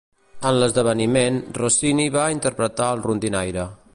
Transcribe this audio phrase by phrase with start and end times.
[0.51, 3.71] En l'esdeveniment, Rossini va interpretar el rondinaire.